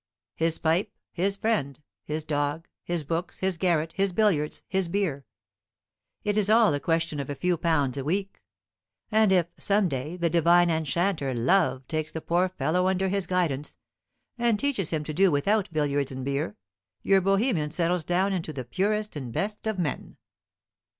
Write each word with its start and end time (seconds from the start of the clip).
His 0.33 0.57
pipe, 0.57 0.91
his 1.13 1.35
friend, 1.35 1.79
his 2.03 2.23
dog, 2.23 2.67
his 2.83 3.03
books, 3.03 3.37
his 3.41 3.59
garret, 3.59 3.93
his 3.93 4.11
billiards, 4.11 4.63
his 4.67 4.89
beer. 4.89 5.25
It 6.23 6.37
is 6.37 6.49
all 6.49 6.73
a 6.73 6.79
question 6.79 7.19
of 7.19 7.29
a 7.29 7.35
few 7.35 7.55
pounds 7.55 7.99
a 7.99 8.03
week. 8.03 8.41
And 9.11 9.31
if, 9.31 9.45
some 9.59 9.87
day, 9.87 10.17
the 10.17 10.27
divine 10.27 10.71
enchanter 10.71 11.35
Love 11.35 11.87
takes 11.87 12.11
the 12.11 12.19
poor 12.19 12.49
fellow 12.49 12.87
under 12.87 13.09
his 13.09 13.27
guidance, 13.27 13.77
and 14.39 14.59
teaches 14.59 14.89
him 14.89 15.03
to 15.03 15.13
do 15.13 15.29
without 15.29 15.71
billiards 15.71 16.11
and 16.11 16.25
beer, 16.25 16.57
your 17.03 17.21
Bohemian 17.21 17.69
settles 17.69 18.03
down 18.03 18.33
into 18.33 18.51
the 18.51 18.65
purest 18.65 19.15
and 19.15 19.31
best 19.31 19.67
of 19.67 19.77
men. 19.77 20.17